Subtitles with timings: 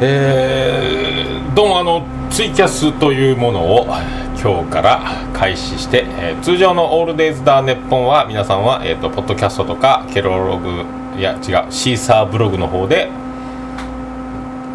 [0.00, 3.86] えー、どうもあのツイキャスというものを
[4.42, 5.00] 今日から
[5.32, 10.84] 開始して、えー、通常の「オールデイズ・ダー・ネッポンは」皆さんは、えーと、とポッドキャストとかケロログ
[11.16, 13.08] いや違うシーサーブログの方で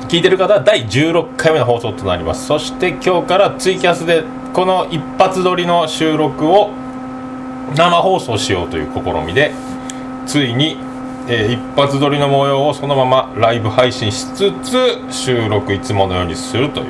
[0.08, 2.48] 聞いてる方は第16回目の放送となります。
[2.48, 4.24] そして今日からツイキャスで
[4.54, 6.72] この一発撮りの収録を
[7.76, 9.52] 生放送しようという試みで
[10.26, 10.78] ついに
[11.32, 16.88] えー、一発撮りの模様をそのままライブ配信しつつ収録いつものようにするという。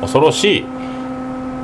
[0.00, 0.64] 恐ろしい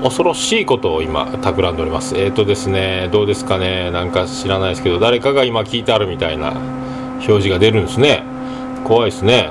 [0.02, 2.16] 恐ろしいことを今企んでおります。
[2.16, 3.90] えっ、ー、とですねどうですかね？
[3.90, 8.22] なんか知らないですけど誰かが今聞いてあるみたいな表示が出るんですね。
[8.84, 9.50] 怖いですね。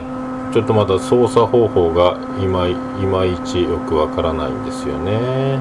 [0.54, 2.76] ちょっとまだ操作方法がいまい
[3.46, 5.60] ちよくわからないんですよね。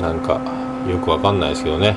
[0.00, 0.40] なんか
[0.88, 1.96] よくわかんないですけどね。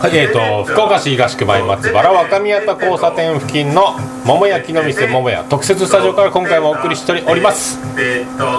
[0.00, 7.80] えーと、福岡市東区前松原若宮田交差点付近の桃焼きの店桃屋特設スタジオから今回もお送りしております。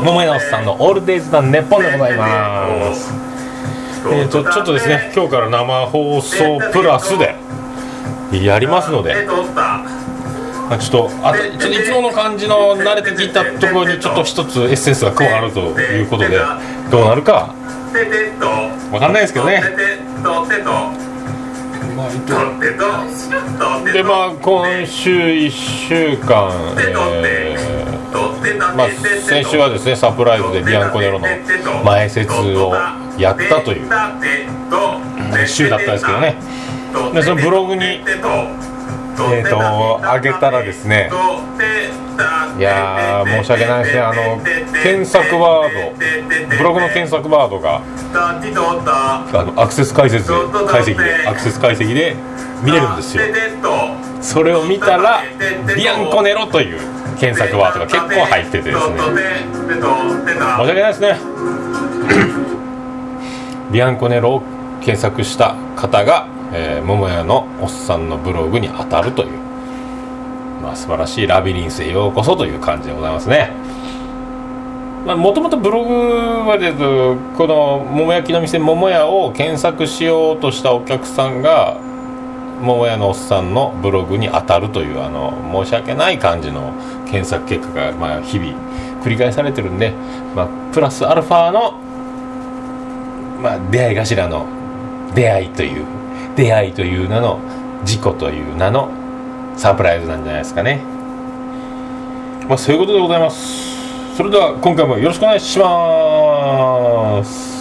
[0.04, 3.14] 桃屋のおっさんのオールデイズ・ザ・ネッポンでございます。
[4.12, 7.36] えーと、ちょっとですね今日から生放送プラスで
[8.34, 9.16] やりますので。
[9.26, 16.38] ちょっとあとちょっといつもの感じの慣れてきたところにちょっと一つエッセンスが加わるということで
[16.92, 17.56] どうなるか
[18.92, 19.64] 分かんないですけどね。
[20.22, 21.09] まあ、
[23.94, 26.52] でまあ今週1週間、
[27.24, 31.28] えーまあ、先週はですねサプライズでビアンコネロの
[31.84, 32.74] 前説を
[33.18, 33.90] やったという
[35.48, 36.36] 週だったんですけどね。
[37.14, 41.10] でそのブログにえっ、ー、と上げたらですね
[42.58, 44.02] いや申し訳ないですね。
[44.02, 44.40] あの
[44.84, 47.82] 検索ワードブログの検索ワードが
[49.34, 50.38] あのアクセス解説解
[50.84, 52.16] 析でアクセス解析で
[52.64, 53.24] 見れるんですよ。
[54.22, 55.22] それを見たら
[55.76, 56.80] ビアンコネロという
[57.20, 58.76] 検索ワードが結構入っててですね。
[60.58, 61.20] 申し訳ないですね。
[63.72, 64.42] ビアンコネロを
[64.82, 69.49] 検索した方が、えー、桃屋のおっさんのブログに当たるという。
[70.62, 73.52] まあ、素晴らしいラビリンスへようこそという感じでございますね。
[75.06, 75.94] もともとブログ
[76.48, 81.78] はでこの桃焼きの店桃屋を検索しようとしたお客さんが
[82.62, 85.34] 桃屋のおっさんのブログに当たるというあの
[85.64, 86.74] 申し訳ない感じの
[87.06, 88.52] 検索結果が、まあ、日々
[89.02, 89.94] 繰り返されてるんで、
[90.36, 91.72] まあ、プラスアルファの、
[93.42, 94.46] まあ、出会い頭の
[95.16, 95.86] 出会いという
[96.36, 97.40] 出会いという名の
[97.86, 98.92] 事故という名の
[99.60, 100.82] サプライズなんじゃないですかね。
[102.48, 104.16] まあそういうことでございます。
[104.16, 107.59] それでは今回もよろしくお願いします。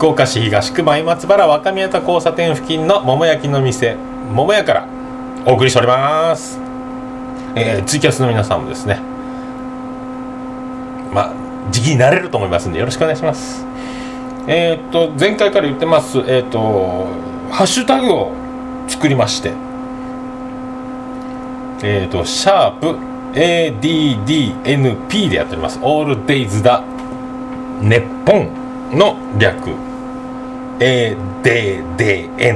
[0.00, 3.96] 福岡市東区前松原若宮田交差点付近の桃焼きの店
[4.32, 4.88] 桃屋から
[5.44, 6.58] お送りしております。
[7.54, 8.98] えー、ツイキャスの皆さんもですね
[11.12, 11.34] まあ
[11.70, 13.66] 時期になれると思いますんでよろしくお願いします。
[14.48, 17.06] えっ、と前回から言ってますえっ、と
[17.50, 18.32] ハッシュタグを
[18.88, 19.52] 作りまして
[21.82, 22.96] えっ、とシャープ
[23.38, 25.78] ADDNP でやっております。
[25.82, 26.82] オールデイズだ
[27.82, 28.48] 日本
[28.92, 29.89] の略。
[30.80, 32.48] ADDNP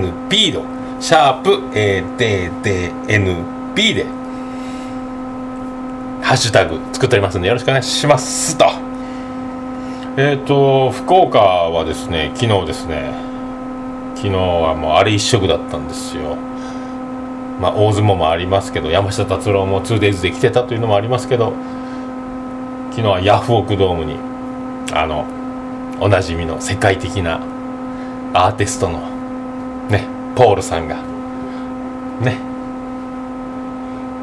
[0.54, 0.64] の
[0.98, 2.34] シャープ ADDNP
[3.94, 4.06] で
[6.22, 8.64] ハッシュタグ作っておりますのでよろしくお願いしますと。
[10.16, 13.12] えっ、ー、と福岡はですね昨日ですね
[14.14, 16.36] 昨日はもうあれ一色だったんですよ。
[17.60, 21.52] まあ大相撲もありますけど山下達郎も 2days で来てたというのもありますけど
[22.90, 24.16] 昨日はヤフオクドームに
[24.94, 25.26] あの
[26.00, 27.40] おなじみの世界的な
[28.36, 28.98] アーティストの
[29.88, 30.96] ねポールさんが。
[32.20, 32.36] ね。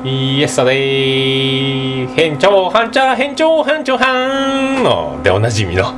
[0.04, 2.08] イエスタデイ。
[2.08, 5.94] 変調半茶変調半調半のでおなじみの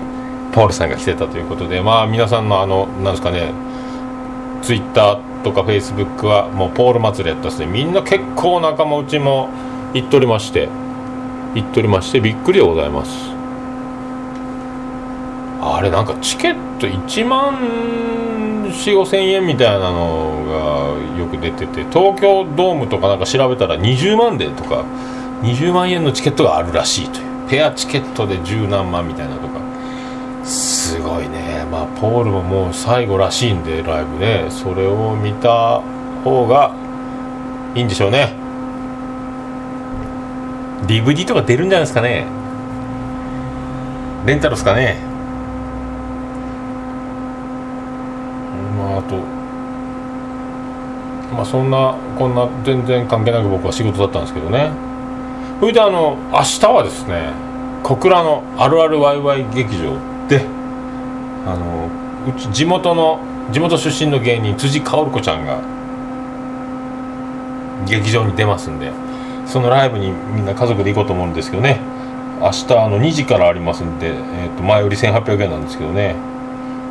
[0.53, 3.51] ポールさんが来てたということでまあ皆さんのあのなんですかね
[4.61, 7.65] ツイッターとかフェイスブックはもうポール祭りやったですね。
[7.65, 9.49] みんな結構仲間内も
[9.95, 10.69] 行っとりまして
[11.55, 13.32] 行っとりましてびっくりでございます。
[15.65, 17.55] あれなんかチケット1万
[18.67, 24.83] 4 5千円みたいなのがよく出てて東京ドームとかなんか調べたら20万でとか
[25.41, 27.49] 20万円のチケットがあるらしいという。
[27.49, 29.61] ペアチケットで十何万みたいなとか。
[30.43, 31.65] すごいね。
[31.71, 34.47] まあポールももう最後らしいんでライブね。
[34.49, 35.81] それを見た
[36.23, 36.73] 方が
[37.75, 38.33] いいんでしょうね。
[40.87, 42.25] DVD とか出るんじゃないですかね。
[44.25, 44.97] レンタルですかね
[48.77, 49.15] まああと。
[51.33, 54.71] まあそんなこんな全然関係なく僕は仕事だったんですけどね。
[55.59, 57.31] それであの明日はですね
[57.83, 59.97] 小倉のあるあるワイワイ劇場
[60.27, 60.45] で
[61.45, 61.89] あの
[62.27, 63.19] うち地元の
[63.51, 65.61] 地元出身の芸人辻薫子ちゃんが
[67.85, 68.91] 劇場に出ますんで
[69.45, 71.79] そのライブにみんな家族で行こうと思うんですけどね。
[72.41, 76.15] 明日あの2時からありますんで、えー、と前より1800円なんですけどね。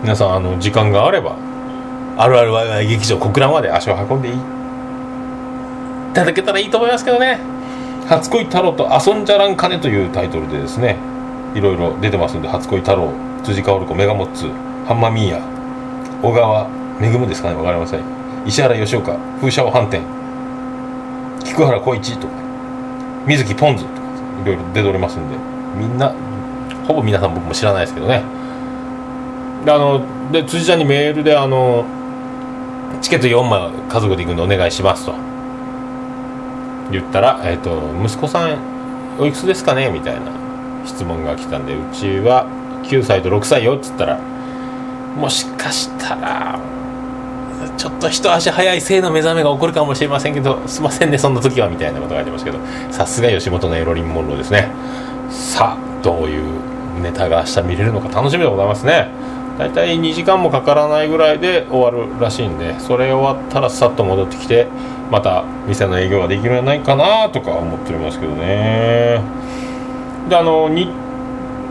[0.03, 1.37] 皆さんあの時間があれば
[2.17, 4.33] あるあるワイワイ劇場小倉まで足を運んでい
[6.15, 7.39] ただけたらいいと思いますけどね
[8.09, 10.97] 「初恋太郎と遊んじゃらんかね」というタイトルでですね
[11.55, 13.11] いろいろ出てますんで初恋太郎
[13.43, 14.51] 辻薫子メガモッツ
[14.87, 15.41] ハンマミーヤ
[16.23, 16.69] 小川
[17.01, 18.01] めぐむですかねわかりません。
[18.45, 20.01] 石原吉岡風車を反転
[21.45, 22.35] 菊原浩一とか
[23.27, 23.97] 水木ポンズとか
[24.45, 25.37] いろいろ出ておりますんで
[25.77, 26.13] みんな
[26.87, 28.23] ほぼ皆さん僕も知らないですけどね。
[29.65, 30.01] であの
[30.33, 31.85] で辻ちゃんにメールであの
[33.01, 35.15] チケット4枚家族で行くんでお願いしますと。
[36.91, 38.57] 言ったら、えーと「息子さん
[39.19, 40.21] おいくつですかね?」みたいな
[40.85, 42.47] 質問が来たんでうちは
[42.85, 43.77] 9歳と6歳よ。
[43.77, 44.19] っつったら
[45.19, 46.59] もしかしたら
[47.77, 51.69] ちょっと一足早い性の目覚めが起こるかもしれませんけどすいませんねそんな時は。
[51.69, 52.59] みたいなことが書いてますけど
[52.91, 54.69] さすが吉本のエロリン・モンローですね。
[55.31, 56.43] さあどういう
[57.03, 59.09] ネタが明日見れるのか楽しみでございますね。
[59.59, 64.67] 大体2時間もかからないぐらいで終わるらしいんでそれ終わったらさっと戻ってきて
[65.11, 69.21] また店の営業ができるんじゃないかなとか思っておりますけどね。
[70.29, 70.89] であのに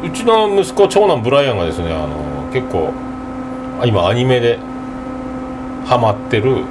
[0.04, 2.94] うちの息子長男ブライアンがですねあの結構
[3.86, 4.60] 今アニメで
[5.86, 6.64] ハマってる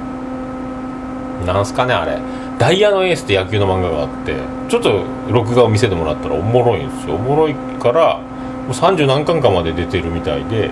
[1.45, 2.19] なんすかねあれ。
[2.57, 4.35] ダイヤのエースって野球の漫画があって
[4.69, 7.15] ちょっと録画を見せてもらったらおもろいんですよ。
[7.15, 10.69] おもろいからもう30何巻かまで出てるみたいで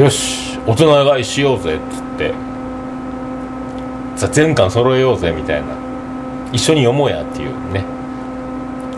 [0.00, 2.32] よし大人買いしようぜっつって。
[4.16, 5.74] さ全巻揃えようぜみたいな。
[6.52, 7.84] 一緒に読もうやっていうね。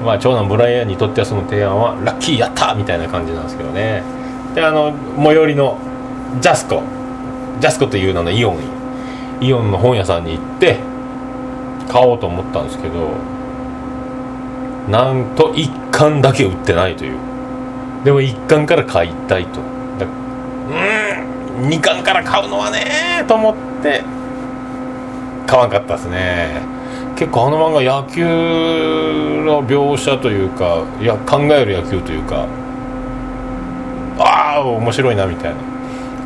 [0.04, 4.04] まあ長男ブライアンにとってはその提案はラッキーやったみたいな感じなんですけどね。
[4.54, 5.76] であの最寄りの
[6.40, 6.84] ジャスコ。
[7.58, 8.60] ジャスコという名のイオン
[9.40, 10.78] イオンの本屋さんに行って
[11.88, 13.10] 買おうと思ったんですけど
[14.88, 17.18] なんと1巻だけ売ってないという。
[18.04, 19.71] でも1巻から買いたいと。
[21.60, 24.02] 2巻から買うのはねと思って。
[25.46, 26.62] 買わんかったですね。
[27.16, 28.24] 結構あの漫画野球
[29.44, 32.46] の描写というかいや考える野球というか
[34.18, 35.56] ああ面白いなみたいな。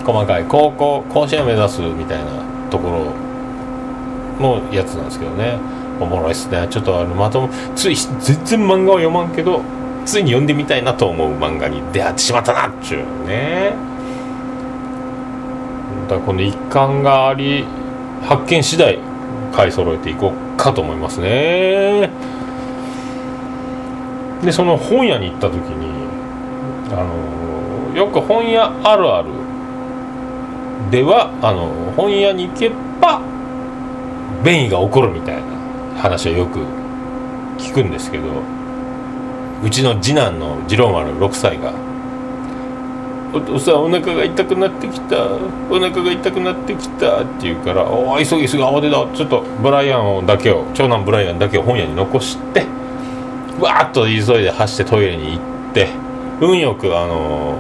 [0.04, 0.45] 細かい。
[0.45, 2.26] 高校甲子園目指すみたいな
[2.71, 3.12] とこ
[4.40, 5.59] ろのやつなんですけどね。
[6.00, 6.66] おもろいっすね。
[6.71, 9.62] ちょっとあのまともつい全然漫画を読まんけど
[10.04, 13.75] ついに読んでみたいなと思う漫画に出会ってしまったなっちゅうね。
[16.09, 17.65] だこの一巻があり
[18.23, 18.99] 発見次第
[19.53, 22.11] 買い揃えていこうかと思いますね。
[24.45, 26.07] でその本屋に行った時に
[26.93, 29.31] あのよく本屋あるある
[30.91, 32.71] ではあの本屋に行け
[33.01, 33.21] ば
[34.45, 35.43] 便意が起こるみたいな
[36.01, 36.61] 話はよく
[37.59, 38.25] 聞くんですけど
[39.65, 41.73] うちの次男の次郎丸6歳が
[43.37, 45.16] 「お父さお腹が痛くなってきた。
[45.71, 52.64] お腹が痛くなってきた」って言うから「おお急ぎ急ぎ慌てだちょっとブライアンだけを長男ブライアンだけを本屋に残して
[53.61, 55.38] わーっと急いで走ってトイレに行っ
[55.75, 55.88] て
[56.40, 57.55] 運よくあの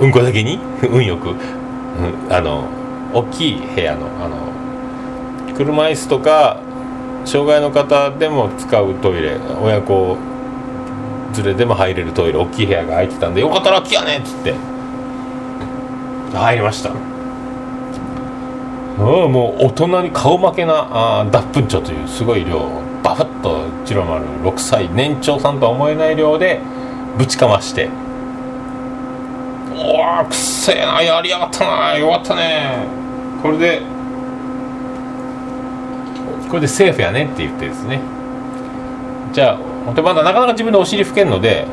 [0.00, 0.58] うんこだけに？
[0.90, 1.36] 運よく、うん、
[2.34, 2.64] あの
[3.14, 4.36] 大きい部屋のあの
[5.56, 6.58] 車椅子とか
[7.24, 10.16] 障害の方でも使うトイレ親子
[11.36, 14.71] 連れでも入れるトイレ大きい部屋が空いてたんでよかったらラッキーやねっつって。
[16.38, 16.90] 入りました。
[16.90, 17.12] うん
[19.32, 22.60] もう大人に顔負けなあ脱粉腸というすごい量
[23.02, 26.60] バフッとジロ丸6歳年長さんとは思えない量で
[27.18, 27.88] ぶちかまして。
[29.74, 32.86] おおくっせえなやりやがったなよかったね。
[33.42, 33.82] これで
[36.48, 38.00] これでセーフやねって言ってですね。
[39.32, 39.58] じゃ
[39.88, 41.66] あでまだなかなか自分でお尻拭けんので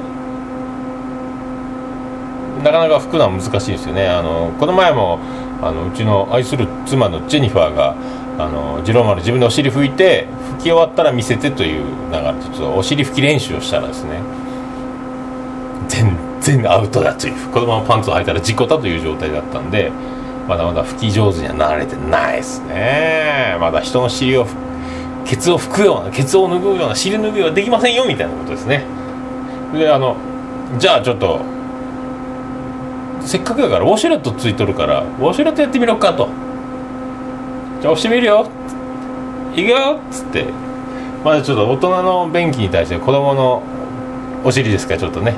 [2.64, 4.08] なかなか拭くのは難しいですよね。
[4.08, 5.20] あのこの前も
[5.62, 7.96] あのうちの愛する妻のジェニファーが
[8.38, 14.22] あの次郎丸自分でお尻拭いて拭き終わったら見せてという流れでちょっとお尻拭き練習をしたらですね
[15.90, 19.92] 全然アウトだというこのままパンツを履いたら事故だという状態だったんで
[20.48, 23.58] まだまだ拭き上手にはなれてないですね。
[23.60, 24.48] まだ人の尻を
[25.26, 28.86] ケツを拭くようなケツを拭うような尻拭いはできませんよみたいなことですね。
[29.74, 30.16] であの
[30.80, 31.42] じゃあちょっと
[33.22, 36.30] せっかくだからウォシュレットついとるからウォシュレットやってみろかと。
[37.82, 38.50] じゃあ押してみるよ。
[39.56, 40.00] いくよ。
[40.10, 40.46] っつって。
[41.24, 43.62] まだちょっと大人の便器に対して子供の
[44.44, 45.34] お尻ですからちょっとね。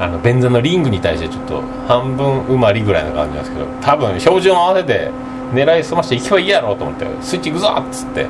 [0.00, 5.12] あの便座のリングに対してちょっと半分埋まりぐらいな感じなんですけど多分標準を合わせて
[5.52, 8.26] 狙いすましていけばいいやろうと思ってスイッチいくぞっつって。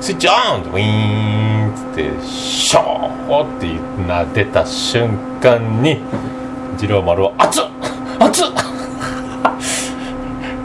[0.00, 3.66] スイッチオンってウィーンっつってショーって
[4.06, 6.00] な出た瞬間に
[6.76, 7.64] 次郎丸は熱っ
[8.20, 8.46] 熱っ。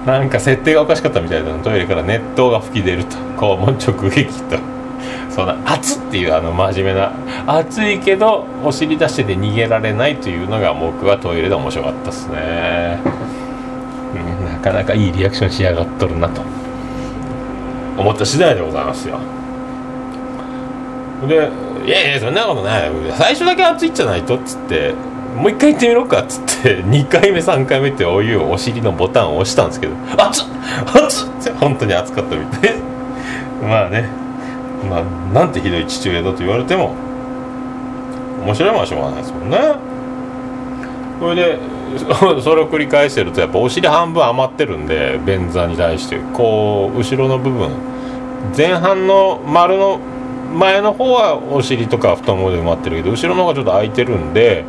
[0.05, 1.53] なんか設定がおかしかったみたいな。
[1.59, 3.17] トイレから熱湯が吹き出ると。
[3.37, 4.57] 肛門直撃と。
[5.29, 7.13] そんな熱っていうあの真面目な
[7.47, 12.99] 熱いけどお尻出してて逃げられないというのが僕はトイレで面白かったですね、
[14.13, 16.41] うん、なかなかいいリアクションしやがっとるなと。
[17.97, 19.19] 思った次第でございますよ。
[21.27, 21.49] で
[21.85, 22.91] 「いやいやそんなことない。
[23.17, 24.93] 最初だけ熱いじゃないと」っつって。
[25.37, 30.45] もう一回行ってみろかっつって 2回目3回目ってお湯をお尻のボタンを押したんですけど「熱っ
[30.93, 32.73] 熱っ!」って本当に熱かったみたい
[33.67, 34.09] まあね
[34.89, 36.93] まあなんてひどい父親だと言われても
[38.45, 39.57] 面白いものはしょうがないですもんね
[41.19, 41.57] それで
[42.41, 47.69] それを繰り返してるとやっぱお尻半分余ってるんで便座に対してこう後ろの部分
[48.57, 49.99] 前半の丸の
[50.57, 54.65] 前の方はお尻とか太ももで埋まってるけど後ろの方がちょっと空いてるんで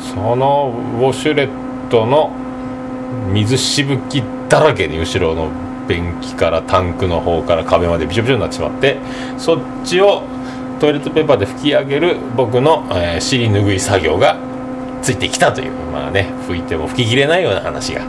[0.00, 2.32] そのウォシュレットの
[3.32, 5.50] 水しぶきだらけに後ろの
[5.88, 8.98] 便器からタンクの方から壁までびしょびしょになってしまって
[9.38, 10.22] そっちを
[10.78, 14.38] トイレットペーパーで拭き上げる僕の、えー尻拭い作業が
[15.02, 18.04] ついてきたというまあね拭いても拭ききれないような話が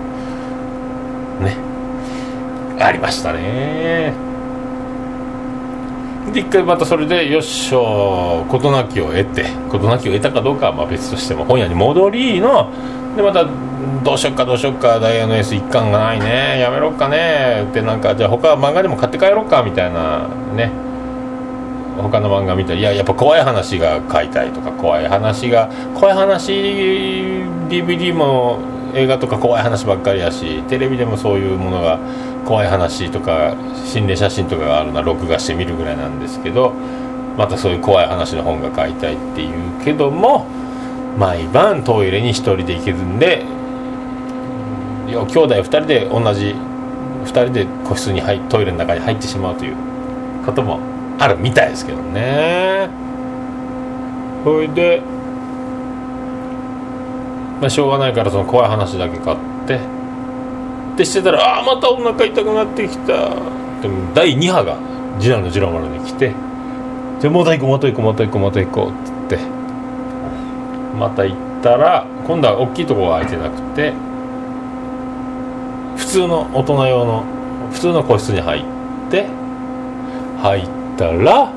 [1.42, 1.58] ね
[2.80, 4.31] ありましたね。
[6.34, 12.72] で一回またそれでよっしょ事なきを得て事なきを得たかどうかはまあ別としても本屋に戻りの
[13.16, 13.46] でまた
[14.04, 20.72] どうしよっかどうしよっかダイヤのエース一巻がないねやめろっかねってなんかじゃあ他漫画でも買って帰ろうかみたいなね。
[21.98, 26.52] 他の漫画見たらいややっぱ怖い話が買いたいとか怖い話が怖い話
[27.70, 28.60] DVD も
[28.94, 32.00] 映画とか怖い話ばっかりやしテレビでもそういうものが
[32.46, 33.56] 怖い話とか
[33.86, 36.74] 心霊写真とかがあるのは録画して見るぐらいなんですけど
[37.38, 40.46] またそういう怖い話の本が買いたいっていうけども
[41.18, 43.46] 毎晩トイレに一人で行けずんで
[45.08, 46.56] いや兄弟2人で同じ
[47.24, 49.76] 2人で個室に入トイレの中に入ってしまうという
[50.46, 50.80] ことも
[51.20, 52.90] あるみたいですけどね。
[54.44, 55.04] それで
[57.62, 59.38] まあしょうがないからその怖い話だけ買っ
[59.68, 59.80] て。
[60.98, 63.30] でしてたらああまたお腹痛くなってきた。
[63.82, 64.78] でも第2波が
[65.20, 66.34] 次男の次郎丸に来て。
[67.20, 68.94] じゃあまた行こうまた行こうまた行こうまた行こうっ
[69.30, 69.48] て言って。
[71.00, 73.94] また行ったら今度は大きいとこが空いてなくて。
[75.98, 77.24] 普通の大人用の
[77.72, 78.64] 普通の個室に入っ
[79.12, 79.28] て
[80.42, 81.52] 入ったら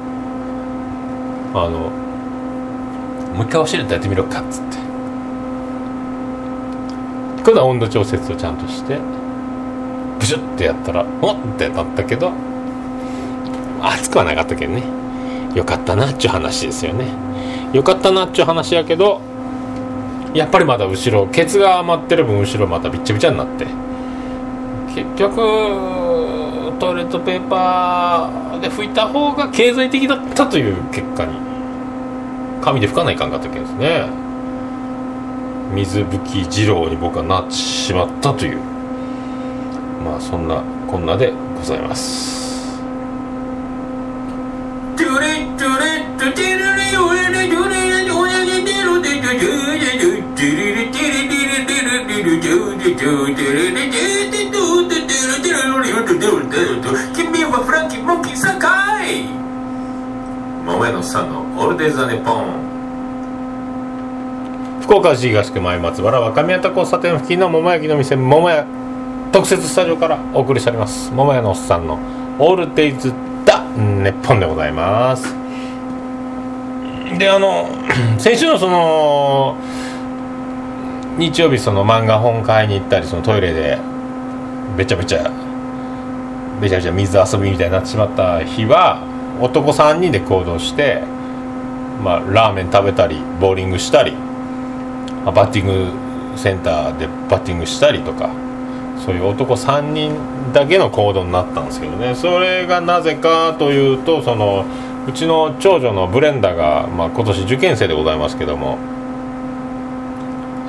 [1.54, 1.90] あの
[3.34, 4.73] もう一回教えてやってみろかっつって。
[7.44, 8.98] 今度は温度調節をちゃんとして
[10.18, 12.32] ブシュッてやったらおっってなったけど
[13.82, 14.82] 熱くはなかったけどね。
[15.54, 17.06] よかったなっちゅう話ですよね。
[17.72, 19.20] よかったなっちゅう話やけど
[20.32, 23.66] やっぱりまだ後ろケツが余ってる分後ろまたびっちゃびちゃになって。
[24.94, 25.36] 結局
[26.78, 31.36] トイレットペーパーで拭いた方が経済的だったという結果に
[32.62, 34.06] 紙で拭かないかんかったわけですね。
[35.72, 38.58] 水拭き二郎に僕はなってしまったという。
[40.04, 42.78] まあそんなこんなでございます。
[44.96, 53.96] トゥレトゥレトゥテレレオレレトゥレレオレレテロテトゥトゥレトゥテレレテレテレテレテレトゥテトゥテレレテ
[54.30, 55.48] テトゥテテロテ
[57.14, 58.68] 君はフランキーモンキーさんか
[59.04, 59.24] い。
[60.64, 62.73] 桃屋のさんのオールデイ・ザ・ネポン。
[64.94, 68.64] 福岡市東区前松原若宮田交差点付近の桃焼きの店桃屋
[69.32, 71.10] 特設スタジオからお送りしております。
[71.10, 71.98] 桃屋のおっさんの
[72.38, 73.12] オールデイズ・
[73.44, 75.34] ダ・ネッポンでございます。
[77.18, 77.68] であの
[78.20, 79.56] 先週のその
[81.18, 83.78] 日曜日その漫画本買いに行ったりそのトイレで
[84.76, 85.28] べちゃべちゃ
[86.60, 89.02] べちゃべちゃ水遊びみたいになってしまった日は
[89.40, 91.02] 男3人で行動して、
[92.00, 94.14] まあ、ラーメン食べたりボーリングしたり、
[95.24, 98.30] まあバッティングセンターでバッティングしたりとか
[99.04, 100.12] そういう男3人
[100.52, 102.14] だけの行動になったんですけどね。
[102.14, 104.64] それがなぜかというとその
[105.06, 108.78] うちの長女のブレンダが、まあ、今年受験生でございますけども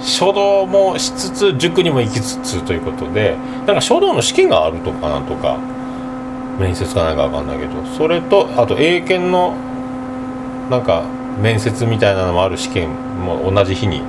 [0.01, 5.57] 書道もしつつ塾にも行きつつということでなんか書道の試験があるとかなんとか
[6.59, 9.55] 面接かなんか分かんないけどそれとあと英検の
[10.69, 11.03] なんか
[11.41, 12.89] 面接みたいなのもある試験
[13.25, 14.01] も同じ日に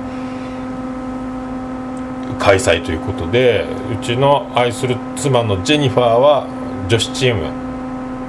[2.39, 6.47] 開催ということでうちの愛する妻のジェニファーは
[6.87, 7.51] 女子チーム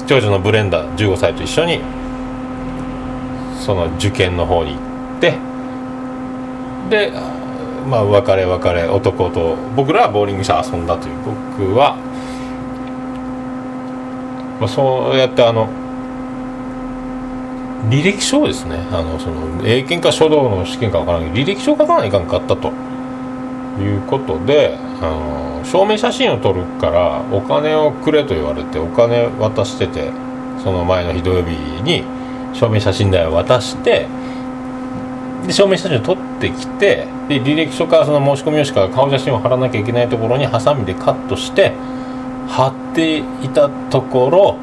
[0.07, 1.81] 長女のブレンダー15歳と一緒に
[3.61, 4.79] その受験の方に行
[5.19, 5.39] って
[6.89, 7.13] で
[7.87, 11.97] まあ別れ別れ男と僕らはボーリングして遊んだという僕は、
[14.61, 15.69] まあ、そうやってあの
[17.91, 22.88] 履歴書をですねあのその英検か書道の試験か分からないけど履歴書を書かないかんかったと。
[23.83, 30.11] いうことであの証明写真を撮るからお金をくれと言われてお金渡してて
[30.63, 31.51] その前の日土曜日
[31.83, 32.05] に
[32.55, 34.07] 証明写真代を渡して
[35.47, 41.73] で証明写真を撮ってきてで履歴書からその申し込み用紙から顔写真を貼らなきゃいけないところにハサミでカットして
[42.49, 44.57] 貼っていたところ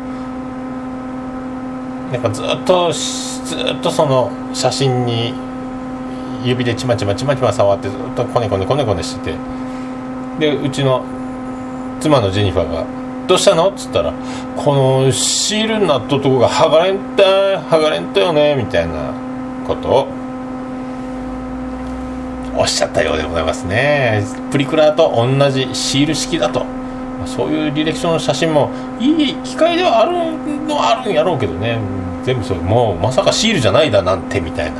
[2.11, 5.33] なんかずっとずっとその写真に
[6.45, 9.37] 指でちまちまちまちま触ってずっとこねこねこねこねしてて。
[10.39, 11.01] でうちの
[11.99, 12.83] 妻のジェニファーが
[13.25, 14.13] 「どうしたの?」っつったら
[14.57, 18.93] 「このシールになったとこが剥がれんた剥がれんたよね」みたいな
[19.65, 20.07] ことを
[22.57, 24.23] おっしゃったようでございますね。
[24.51, 26.65] プリクラと同じシール式だと。
[27.25, 30.11] そういう履歴書の写真もいい機会ではある
[30.67, 31.79] のはあるんやろうけどね。
[32.23, 34.73] 全部それもうまさかシールじゃないだなんてみたいな。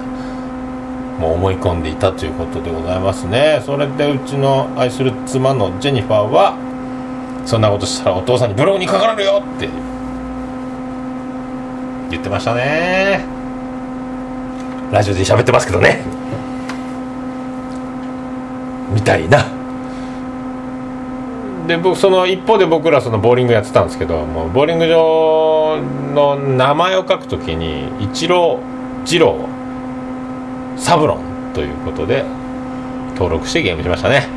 [1.19, 3.61] もう思い込んでいたということでございますね。
[3.65, 6.57] それでうちの愛する妻のジェニファーは
[7.45, 9.69] そんなことしたらお父さんにブログに書かれるよって
[12.09, 13.25] 言ってましたね。
[14.91, 16.01] ラジオで喋ってますけどね。
[18.93, 19.45] みたいな。
[21.67, 25.81] で僕その一方で僕らそのボーリングやってたんですけどもうボーリング場
[26.13, 28.59] の名前を書くときに一郎
[29.05, 29.49] 二郎
[30.77, 32.23] サブロンということで
[33.13, 34.27] 登録してゲームしましたね、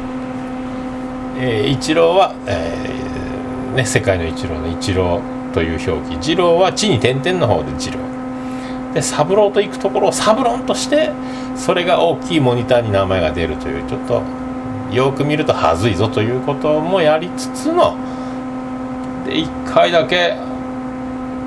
[1.38, 5.20] えー、一郎は、えーね、世界の一郎の一郎
[5.52, 6.30] という表記。
[6.30, 7.98] 二郎は地に点々の方で二郎
[8.94, 11.10] でサブローと行くところをサブロンとして
[11.56, 14.22] それが大きいモニターに名前が出るというちょっと
[14.92, 17.96] よく見るとはずいぞということもやりつつの
[19.26, 20.36] で1回だけ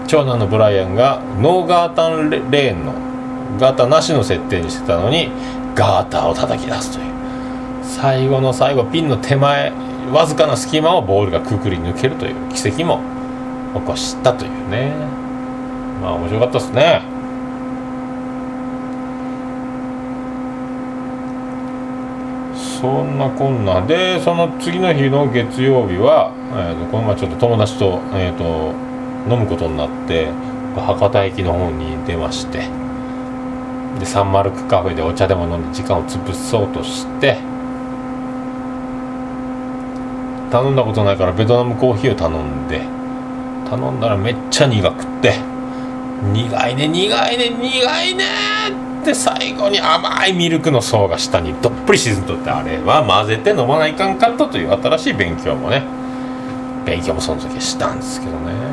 [0.08, 3.11] 長男のブライアンがノーガータンレーンの
[3.60, 5.30] ガーターなしの設定にしてたのに
[5.76, 7.12] ガーターを叩き出すという。
[7.84, 9.72] 最後の最後ピンの手前
[10.12, 13.02] わずかな隙間をボールがくくり抜けるという奇跡も
[13.74, 14.94] 起こしたというね。
[16.02, 17.02] まあ面白かったですね。
[22.82, 28.74] そんなこんなでその次の日の月曜日は、えー、とこの前ちょっと友達と,、えー、と
[29.32, 30.30] 飲むことになって
[30.76, 32.81] 博多駅の方に出まして。
[34.00, 37.38] でサンマルクカフェでお茶でも飲んで時間を潰そうとして
[40.52, 42.82] 頼んだことないからベトナムコーヒーを頼んで
[43.70, 45.36] 頼んだらめっちゃ苦くって
[46.34, 48.26] 苦いね苦いね苦いね
[49.02, 55.84] って最後に甘いミルクの層が下にどっぷり沈んどってあれは混ぜて飲まないかんかったという新しい勉強もね
[56.86, 58.71] 勉強もその時したんですけどね。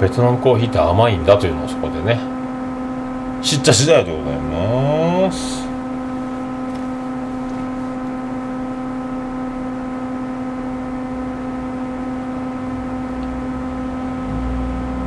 [0.00, 2.18] ベトナムコーヒーって甘いんだというのをそこでね。
[3.42, 5.64] 知った次第でございます。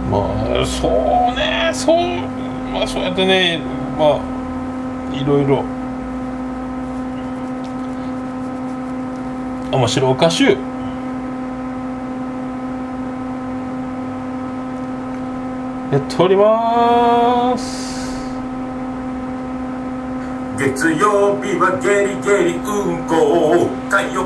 [0.09, 0.17] ま
[0.61, 0.91] あそう
[1.35, 1.97] ねそう
[2.73, 3.59] まあそうやってね
[3.97, 4.19] まあ
[5.15, 5.63] いろいろ。
[9.71, 10.68] 面白おかしゅう。
[15.91, 17.89] やっております。
[20.59, 23.65] 月曜日はゲリゲリうんこ。
[23.89, 24.21] 火曜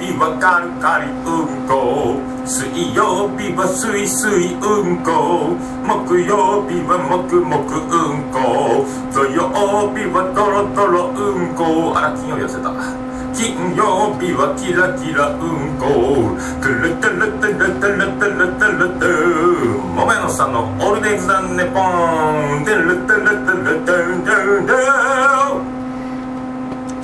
[0.00, 2.16] 日はガリガリうんこ。
[2.46, 5.52] 水曜日はスイスイうんこ。
[5.84, 8.86] 木曜日はもくもくうんこ。
[9.12, 9.50] 土曜
[9.92, 11.92] 日はドロドロうんこ。
[11.94, 12.62] あら金曜日忘れ
[12.96, 13.01] た。
[13.34, 22.64] 金曜日はキラキラうんこトゥルトゥルトゥルトゥルトゥルトゥルトゥ桃屋のさんのオールデイズ・ザ・ネポン。
[22.64, 24.76] トゥルトゥルトゥルトゥルトゥルトゥ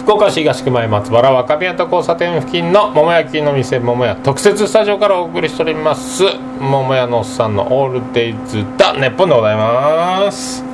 [0.00, 6.24] 福岡市東区前松原若宮と交差点付近の桃焼きの店桃屋特設スタジオからお送りしております。
[6.60, 10.67] 桃屋のおっさんのオールデイズ・だネッポンでございます。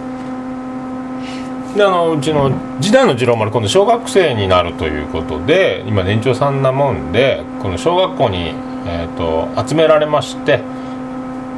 [1.74, 8.54] であのうちの時代の次郎丸今度小学生になるということで今年長さんなもんでこの小学校に、
[8.86, 10.60] えーと、集められまして、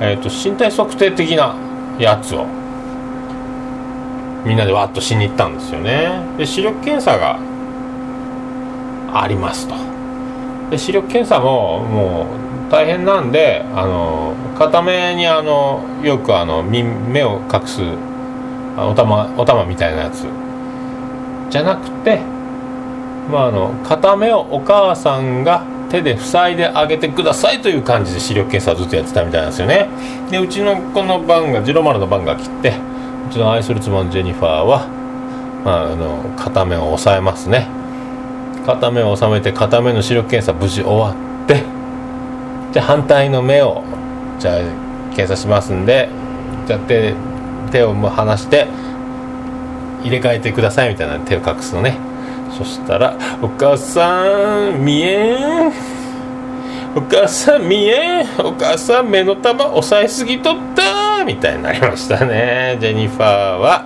[0.00, 1.54] えーと、身体測定的な
[1.98, 2.46] やつを
[4.46, 6.22] みんなでわっとしに行ったんですよね。
[6.38, 7.38] で視力検査が
[9.12, 9.74] ありますと。
[10.70, 12.26] で視力検査もも
[12.68, 17.82] う大変なんであの片目にあのよくあの目を隠す
[18.76, 20.26] お玉お玉みたいなやつ。
[21.50, 22.20] じゃなくて
[23.30, 29.88] まああの片目をお母さんが手で塞いであげてくださいという感じで視力検査をずっとやってたみたいなんですよね。
[30.30, 32.74] でうちの子の番が次郎丸の番が来て
[33.28, 34.86] うちの愛する妻のジェニファーは、
[35.64, 37.68] まあ、あの片目を押さえますね。
[38.66, 41.62] 片目を収めて片目の視力検査無事終わって
[42.72, 43.84] じゃあ反対の目を
[44.40, 44.58] じゃあ
[45.10, 46.08] 検査しますんで
[46.66, 46.80] じゃあ
[47.66, 48.66] 手手を離して
[50.02, 51.98] 入れ替えてくださいみたいな手を隠すのね。
[52.56, 54.24] そしたら「お母さ
[54.70, 55.72] ん見えん。
[56.96, 58.26] お母さん見えん。
[58.38, 62.78] お母さん目の玉押さえすぎとった」みたいになりましたね。
[62.80, 63.84] ジェニファーは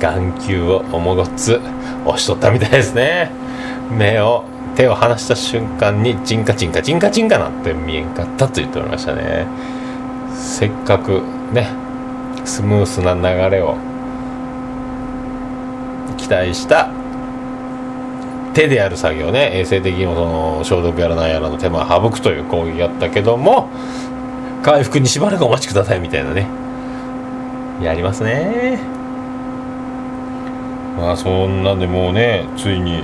[0.00, 1.60] 眼球をおもごつ
[2.04, 3.30] 押しとったみたいですね。
[3.90, 9.46] 目を手を離した瞬間にチンカチンカチンカチンカなって見えんかったと言っておりましたね。
[10.34, 11.68] せっかくね
[12.44, 13.76] スムースな流れを
[16.16, 16.90] 期待した
[18.54, 19.50] 手でやる作業ね。
[19.54, 23.70] 衛生的にもその消毒やらなんやらの手間を省くという攻撃やったけども
[24.62, 26.46] 回復にしばらくお待ちくださいみたいなね。
[27.80, 28.78] やりますね。
[30.98, 33.02] まあそんなんでもうねついに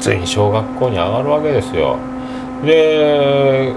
[0.00, 1.98] ついに小学校に上がるわけですよ。
[2.64, 3.72] で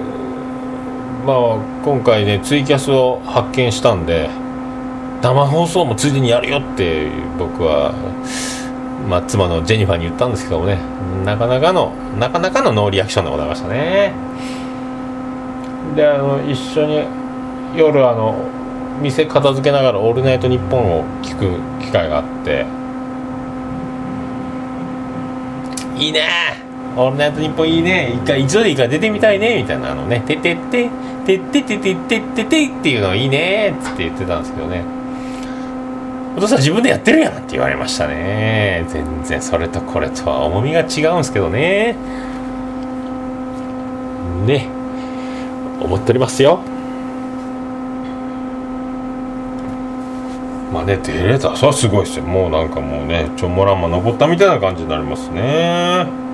[1.26, 1.38] まあ
[1.84, 4.30] 今回ねツイキャスを発見したんで
[5.22, 7.94] 生放送もついでにやるよって僕は、
[9.10, 10.78] まあ、妻のジェニファーに言ったんですけどもね。
[11.26, 14.14] なかなかのなかなかのノーリアクションでございましたね。
[15.96, 17.04] であの一緒に
[17.76, 18.36] 夜あの
[19.02, 22.66] 店片付けながら「オールナイトニッポン」を聞く機会があって。
[25.98, 26.67] いいね
[27.00, 28.12] 「オールナイトニッポン」いいね。
[28.16, 29.62] 一回一度でいいから出てみたいね。
[29.62, 30.90] みたいなのね「ててって。
[31.26, 33.76] ててててててて」っていうのいいね。
[33.78, 34.84] っつって言ってたんですけどね。
[36.36, 38.86] お父さん自分でやってるやんって言われましたね。
[38.88, 39.42] 全然。
[39.42, 41.96] それとこれとは重みが違うんですけどね。
[44.46, 44.68] ね。
[45.82, 46.60] 思っておりますよ。
[50.74, 52.26] まあね出れたさすごいっすよ。
[52.26, 56.27] もうなんかもうねちょもらんま登ったみたいな感じになりますね。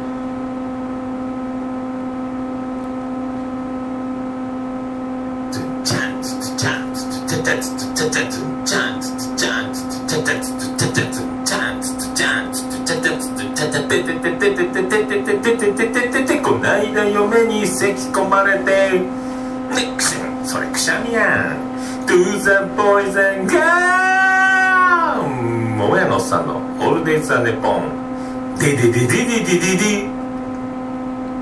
[18.34, 19.06] まれてね
[19.96, 21.62] くしんそれくしゃみやん。
[22.08, 23.62] To the boys and girls
[25.78, 28.56] 桃屋のおっさんのオールデイズ・ザ・ネポン。
[28.58, 30.08] デデデデデデデデ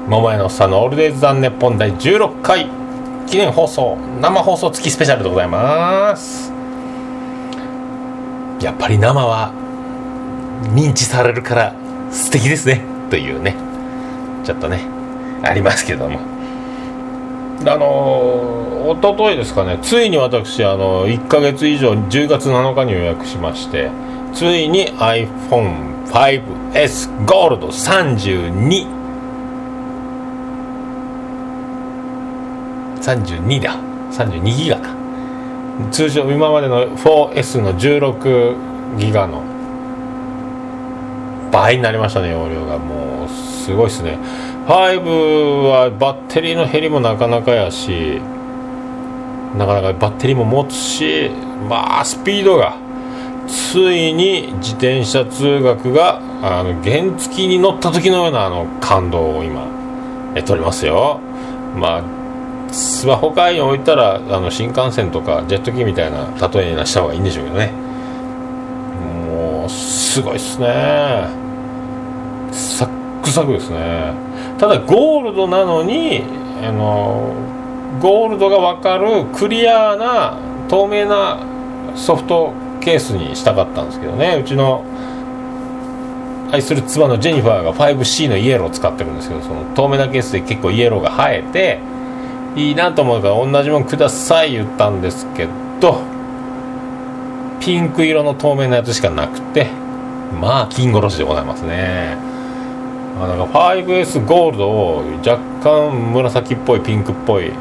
[0.07, 2.69] 桃屋のおっさんのオールデイズ・ザ・ネポン第16回。
[3.25, 6.51] 記念放送生放送付きスペシャルでございます。
[8.59, 9.53] やっぱり生は
[10.73, 11.73] 認知されるから
[12.11, 12.83] 素敵ですね。
[13.09, 13.55] というね。
[14.43, 14.85] ちょっとね
[15.43, 16.30] ありますけども。
[17.67, 17.85] あの
[18.89, 19.77] おとといですかね。
[19.81, 23.91] ついに私あの1か月以上10月7日に予約しまして
[24.33, 29.01] ついに iPhone5S ゴールド32
[33.01, 33.75] 32だ。
[34.11, 34.95] 32ギガか。
[35.91, 39.41] 通常今までの 4S の16ギガの
[41.51, 42.77] 倍になりましたね容量が。
[42.77, 44.17] もうすごいっすね。
[44.67, 48.21] 5はバッテリーの減りもなかなかやし
[49.57, 51.29] なかなかバッテリーも持つし
[51.67, 52.77] まあスピードが
[53.47, 59.67] ついに自転車通学があの原付に乗った時のようなあの感動を今
[60.35, 61.19] 得ておりますよ。
[61.75, 62.03] まあ
[62.71, 67.71] スマホ会に置いたらあの新幹線とかジェット機みたいな例えにした方がいいんでしょうけどね。
[69.27, 71.40] もうすごいっすね。
[73.31, 74.13] サクですね。
[74.57, 76.23] ただゴールドなのに
[76.63, 77.33] あの
[77.99, 80.37] ゴールドが分かるクリアな
[80.69, 81.39] 透明な
[81.95, 84.37] ソフトケースにしたかったんですけどね。
[84.39, 84.83] うちの
[86.51, 91.79] 愛する妻のジェニファーが 5C のイエローを使ってるんですけどその透明なケースで結構イエローが生えて
[92.57, 95.47] いいなと思うから同じものください言ったんですけ
[95.79, 96.01] ど
[97.61, 99.67] ピンク色の透明なやつしかなくて
[100.41, 102.30] まあ金殺しでございますね。
[103.19, 107.51] あだから 5S ゴールドを若干紫っぽいピンクっぽい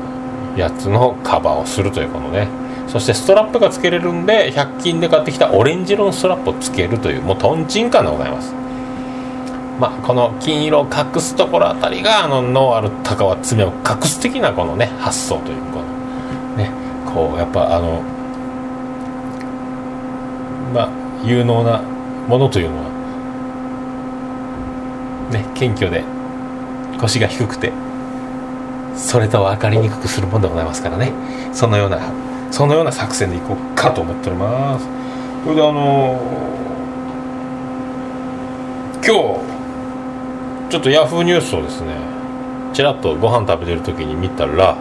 [0.57, 2.49] やつのカバーをするというこのね。
[2.87, 8.53] そしてストラップが付けれるんで100均で買ってきたオレンジ色のストラップを付けるというもうトンチンカンでございます。
[9.79, 16.71] まあ、この金色を隠すところあたりがあの脳ある鷹は爪を隠す的なこのね発想というこのね
[17.07, 18.03] こうやっぱあの
[20.75, 20.91] まあ
[21.25, 21.81] 有能な
[22.29, 22.90] ものというのは
[25.31, 26.05] ね謙虚で
[26.99, 27.73] 腰が低くて
[28.97, 31.13] それと分かりにくくするものでございますからね。
[31.53, 31.99] そのような
[32.51, 34.87] そのような作戦でいこうかと思っております。
[35.45, 36.21] それであの
[39.03, 39.11] 今日
[40.69, 41.95] ちょっとヤフーニュースをですね
[42.73, 44.77] ちらっとご飯食べてる時に見たら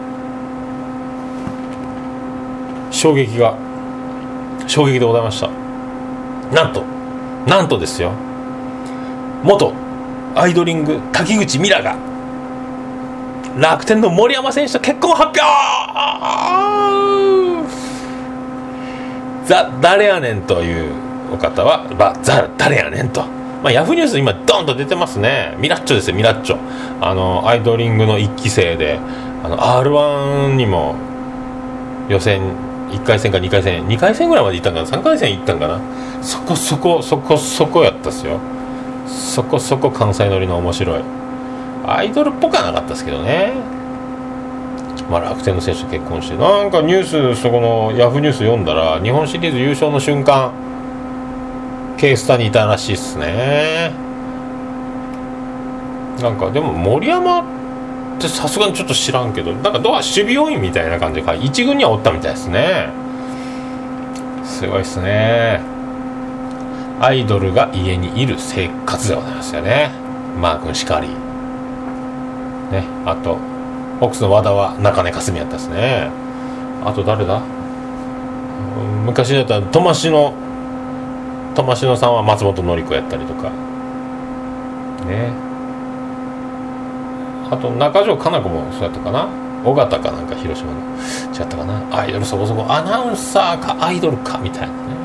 [2.92, 3.56] 衝撃が
[4.68, 5.50] 衝撃でございました。
[6.54, 6.84] なんと
[7.48, 8.12] なんとですよ。
[9.44, 9.74] 元
[10.40, 11.98] アイドリング滝口ミラが
[13.58, 15.50] 楽天の森山選手と結婚発表!
[19.46, 20.94] ザ・誰やねんという
[21.34, 23.26] お方は、まあ、ザ・誰やねんと。
[23.62, 25.58] まあ、ヤフーニュース今ドンと出てますね。
[25.60, 26.58] ミラッチョですよミラッチョ。
[27.02, 28.98] あのアイドリングの1期生で
[29.44, 30.96] あの r 1にも
[32.08, 32.42] 予選
[32.92, 35.82] 1回戦か2回戦2回戦ぐらいまで行ったんかな？3回戦行ったんかな？
[36.24, 38.40] そこそこそこそこやったっすよ。
[39.10, 41.04] そこそこ関西乗りの面白い。
[41.86, 43.54] アイドルっぽくはなかったですけどね。
[45.10, 46.38] まあ、楽天の選手と結婚して。
[46.38, 50.52] なんかニュースそこのヤフーニュース読んだら日本シリーズ優勝の瞬間
[51.98, 53.92] ケースタにいたらしいっすね。
[56.22, 57.44] なんかでも森山っ
[58.20, 62.90] てさすがにちょっと知らんけどなんかドア守備要員みたいな感じで一軍にはおったみたいですね。
[64.44, 65.79] すごいっすね。
[67.02, 69.90] アイドルが家にいる生活でございますよね。
[70.40, 71.08] マー君しかり。
[71.08, 72.84] ね。
[73.06, 73.38] あと
[74.00, 76.10] ホークスの和田は中根かすみやったですね。
[76.84, 77.42] あと誰だ？
[79.06, 80.34] 昔だったらトマシの
[81.56, 83.50] 玉城さんは松本紀子やったりとか。
[85.08, 85.32] ね。
[87.50, 89.28] あと中条かな子もそうやったかな。
[89.66, 90.80] 尾形かなんか広島の
[91.34, 91.82] 違ったかな。
[91.98, 94.99] アイドルそこそこアナウンサーかアイドルかみたいなね。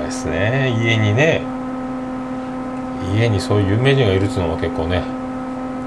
[0.00, 0.74] ですね。
[0.82, 1.42] 家にね。
[3.14, 5.02] 家にそういう有名人がいるっていうのも結構ね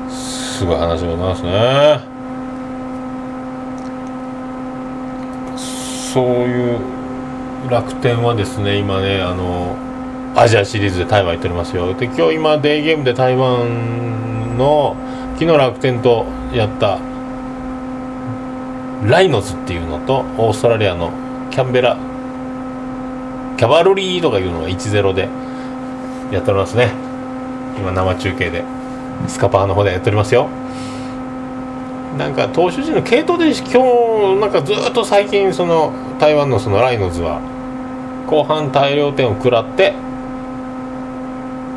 [0.09, 1.99] すごい話でございますね。
[6.13, 6.79] そういう
[7.69, 9.75] 楽天はですね今ねあの
[10.35, 11.93] アジアシリーズで台湾行っておりますよ。
[11.93, 14.95] で今日今デーゲームで台湾の
[15.37, 16.99] 昨日楽天とやった
[19.07, 21.11] ライノズっていうのとオーストラリアの
[21.51, 21.97] キャンベラ
[23.57, 25.29] キャバルリーとかいうのが1-0で
[26.31, 26.91] やっておりますね。
[27.77, 28.63] 今生中継で。
[29.27, 30.49] スカパーの方でやっておりますよ。
[32.17, 37.41] なんか投手陣の系統で今日なんかずっと最近その台湾のそのライノズは
[38.27, 39.93] 後半大量点を食らって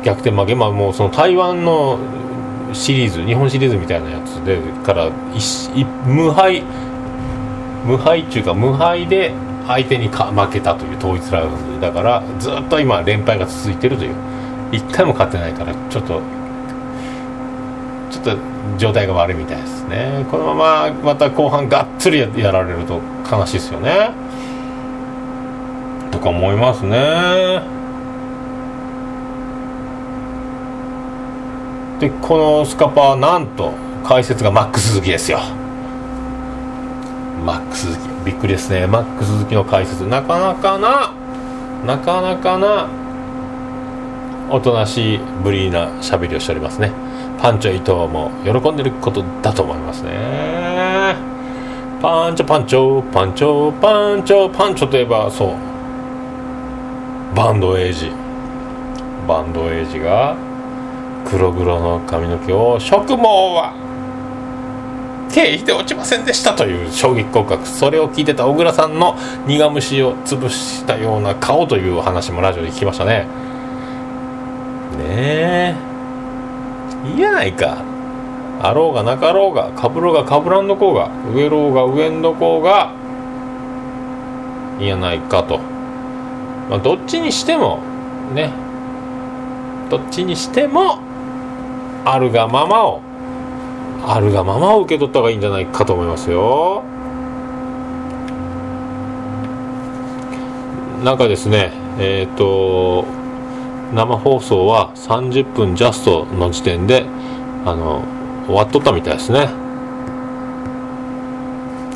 [0.03, 0.55] 逆転負け。
[0.55, 1.99] まあもうその台湾の
[2.73, 5.09] シリーズ日本シリーズみたいなやつでから
[6.05, 6.63] 無敗
[7.85, 9.33] 無敗っていうか無敗で
[9.69, 14.15] 相手にか負けたという統一ラウンドだからずっと今連敗が続いてるという。
[14.71, 16.21] 1回も勝てないからちょっと
[18.11, 18.37] ちょっと
[18.77, 20.25] 状態が悪いみたいですね。
[20.29, 23.01] このまままた後半がっつりやられると
[23.31, 24.11] 悲しいですよね。
[26.11, 27.61] とか思いますね。
[31.99, 35.39] でこのスカパーなんと解説がマックス鈴木ですよ。
[37.43, 38.08] マックス鈴木。
[38.25, 38.87] びっくりですね。
[38.87, 40.05] マックス鈴木の解説。
[40.05, 41.13] なかなかな
[41.85, 42.87] なかなかな
[44.49, 46.91] おとなしいぶりな喋りをしておりますね。
[47.41, 51.15] パンチョ伊藤も喜んでることだと思いますね。
[52.01, 55.53] パンチョパンチョパンチョパンチョパンチョといえばそう。
[57.35, 58.11] バンドエイジ。
[59.27, 60.35] バンドエイジが
[61.25, 63.88] 黒々の髪の毛を植毛は
[65.31, 69.15] 経費で落ちませんでしたという衝撃告白それを聞いてた小倉さんの
[69.47, 73.27] 苦虫を潰したような顔というお話もラジオで聞きましたね。
[74.97, 75.75] ねえ。
[77.13, 77.83] いいやないか。
[78.61, 82.91] あろうがなかろうがかぶろうがかぶらんどこうが植えろうが植えんどこうが
[84.79, 85.59] いいやないかと、
[86.69, 87.79] まあ、どっちにしても
[88.33, 88.51] ね。
[89.89, 90.99] どっちにしても
[92.05, 93.01] あるがままを
[94.11, 96.83] あるがままを受け取った方がいいんじゃないかと思いますよ。
[101.03, 103.05] なんかですねえっ、と
[103.93, 107.05] 生放送は30分ジャストの時点で
[107.65, 108.03] あの
[108.47, 109.47] 終わっとったみたいですね。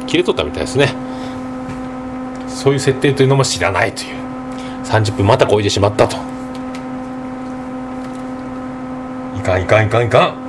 [0.05, 0.93] 切れとったみたいですね。
[2.47, 4.17] そういう設定というのも知らないという。
[4.85, 6.17] 30分またこいでしまったと。
[9.35, 10.42] いかんいかんいかんいかん。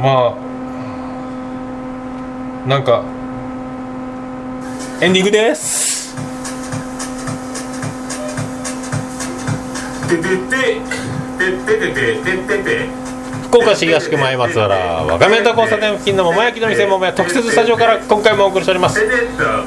[0.00, 0.48] まあ
[2.68, 3.02] なんか
[5.00, 6.14] エンディングです。
[10.08, 10.80] ててて
[11.38, 12.97] ててててててて。
[13.48, 19.00] 福岡市東区前松原若宮と交差点付近の桃焼きの店桃屋特設スタジオから今回もお送りしております。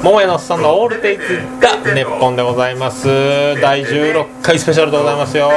[0.04, 3.08] 桃屋のおっさんのオールテイツが日本でございます。
[3.60, 5.50] 第16回スペシャルでございますよ。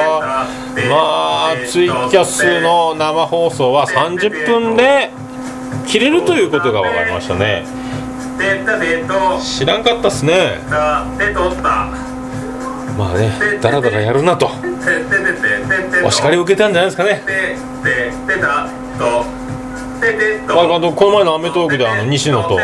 [0.89, 5.11] まあツイキャスの生放送は30分で
[5.85, 7.63] 切れるということが分かりましたね。
[9.39, 10.57] 知らんかったっすね。
[12.97, 14.49] まあねダラダラやるなと。
[16.06, 17.21] お叱りを受けたんじゃないですかね。
[20.48, 22.60] あのこの前の『アメトーーク』であの西野と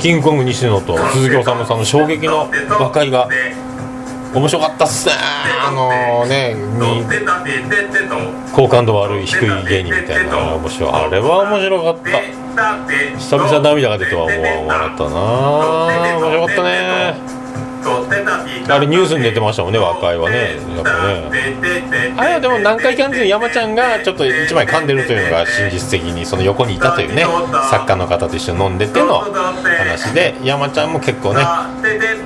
[0.00, 3.28] キングコング西野と鈴木おさむさんの衝撃の和解が
[4.32, 5.14] 面白かったっすね。
[5.66, 6.56] あのね
[8.52, 10.90] 好感度悪い低い芸人みたいな面白い。
[10.90, 12.22] あれは面白かった。
[13.18, 14.32] 久々涙が出ては思
[14.68, 15.20] わなかったな
[16.18, 17.14] 面白かったね
[18.68, 20.56] あれニュースに出てましたもんね和解はね。
[20.74, 20.90] やっぱ
[21.30, 22.14] ね。
[22.16, 27.24] あれはでも南海キャンディーズの山ちゃんがちょっと一枚噛んでるというのが真実的にその横にいたというね
[27.70, 31.42] 作家の方と一緒に飲んでての話で山ちゃんも結構ね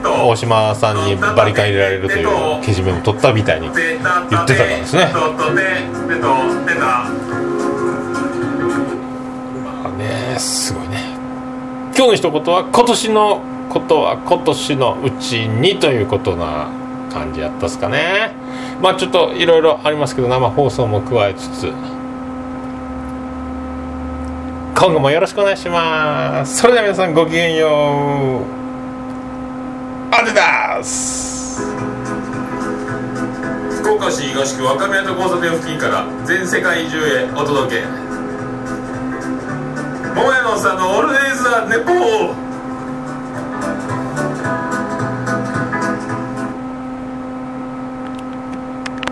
[0.05, 2.29] 大島さんにバリカン入れられるという
[2.65, 5.11] けじめも取ったみたいに言ってたからですね
[9.65, 11.17] まあねすごいね
[11.97, 16.69] 今日の一言は今年のことは今年のうちにということな
[17.13, 18.33] 感じやったっすかね。
[18.81, 21.73] まあちょっといろいろありますけど生放送も加えつつ。
[24.81, 26.59] 今後もよろしくお願いします。
[26.59, 28.59] それでは皆さんごきげんよう。
[30.15, 31.61] アデダス
[33.83, 37.83] 福岡市東区若宮と交差点付近から全世界中へお届け。
[40.15, 42.48] 桃屋のさんのオールデイズ・ザ・ネポー。